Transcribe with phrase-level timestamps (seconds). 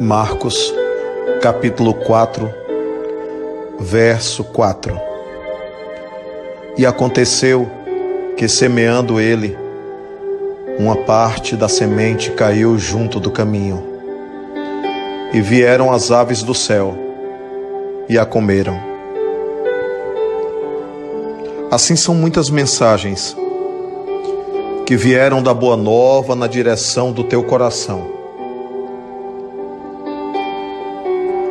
[0.00, 0.74] Marcos,
[1.42, 2.50] capítulo 4,
[3.78, 4.98] verso 4.
[6.78, 7.70] E aconteceu
[8.34, 9.58] que, semeando ele,
[10.78, 13.84] uma parte da semente caiu junto do caminho,
[15.34, 16.96] e vieram as aves do céu
[18.08, 18.80] e a comeram.
[21.70, 23.36] Assim são muitas mensagens
[24.86, 28.19] que vieram da Boa Nova na direção do teu coração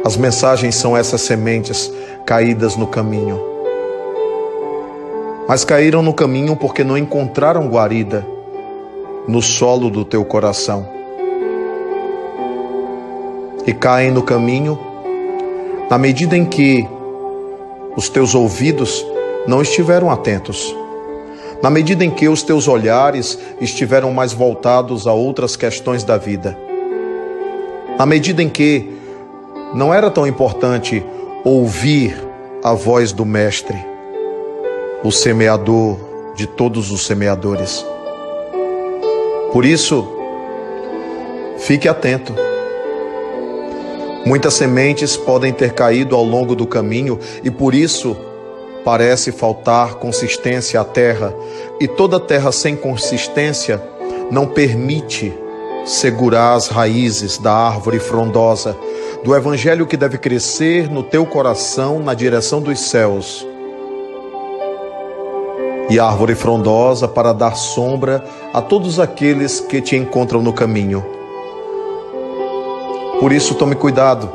[0.09, 1.94] As mensagens são essas sementes
[2.26, 3.40] caídas no caminho.
[5.48, 8.26] Mas caíram no caminho porque não encontraram guarida
[9.27, 10.90] no solo do teu coração.
[13.67, 14.80] E caem no caminho
[15.91, 16.89] na medida em que
[17.95, 19.05] os teus ouvidos
[19.45, 20.76] não estiveram atentos,
[21.62, 26.58] na medida em que os teus olhares estiveram mais voltados a outras questões da vida,
[27.95, 28.98] na medida em que
[29.73, 31.03] não era tão importante
[31.44, 32.17] ouvir
[32.64, 33.78] a voz do Mestre,
[35.03, 35.98] o semeador
[36.36, 37.86] de todos os semeadores.
[39.53, 40.08] Por isso,
[41.58, 42.34] fique atento.
[44.26, 48.16] Muitas sementes podem ter caído ao longo do caminho e por isso
[48.83, 51.33] parece faltar consistência à terra,
[51.80, 53.81] e toda terra sem consistência
[54.31, 55.33] não permite
[55.85, 58.77] segurar as raízes da árvore frondosa
[59.23, 63.45] do evangelho que deve crescer no teu coração na direção dos céus.
[65.89, 71.03] E árvore frondosa para dar sombra a todos aqueles que te encontram no caminho.
[73.19, 74.30] Por isso, tome cuidado,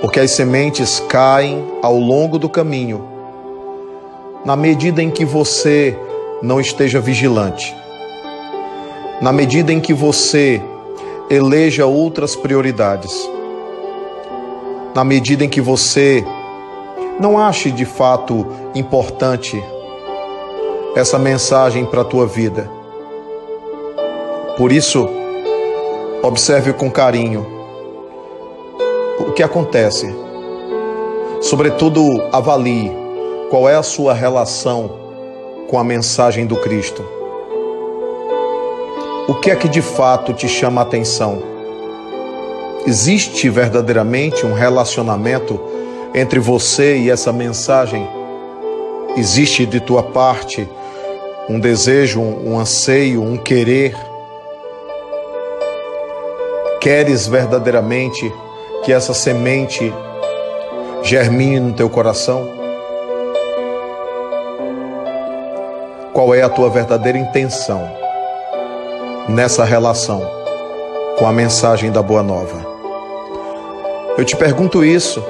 [0.00, 3.04] porque as sementes caem ao longo do caminho,
[4.44, 5.98] na medida em que você
[6.40, 7.76] não esteja vigilante,
[9.20, 10.62] na medida em que você
[11.30, 13.28] eleja outras prioridades
[14.98, 16.24] na medida em que você
[17.20, 18.44] não ache de fato
[18.74, 19.62] importante
[20.96, 22.68] essa mensagem para a tua vida.
[24.56, 25.08] Por isso,
[26.20, 27.46] observe com carinho
[29.20, 30.12] o que acontece.
[31.40, 32.90] Sobretudo, avalie
[33.50, 34.90] qual é a sua relação
[35.68, 37.17] com a mensagem do Cristo.
[39.28, 41.42] O que é que de fato te chama a atenção?
[42.86, 45.60] Existe verdadeiramente um relacionamento
[46.14, 48.08] entre você e essa mensagem?
[49.18, 50.66] Existe de tua parte
[51.46, 53.94] um desejo, um anseio, um querer?
[56.80, 58.32] Queres verdadeiramente
[58.82, 59.92] que essa semente
[61.02, 62.48] germine no teu coração?
[66.14, 68.07] Qual é a tua verdadeira intenção
[69.28, 70.22] nessa relação
[71.18, 72.66] com a mensagem da Boa Nova?
[74.16, 75.22] Eu te pergunto isso,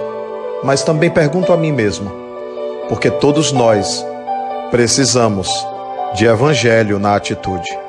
[0.62, 2.10] mas também pergunto a mim mesmo,
[2.88, 4.06] porque todos nós
[4.70, 5.48] precisamos
[6.14, 7.87] de evangelho na atitude.